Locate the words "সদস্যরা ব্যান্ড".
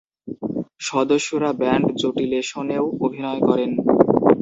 0.81-1.85